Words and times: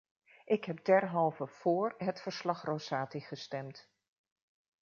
Ik 0.45 0.65
heb 0.65 0.85
derhalve 0.85 1.47
vóór 1.47 1.93
het 1.97 2.21
verslag-Rosati 2.21 3.19
gestemd. 3.19 3.89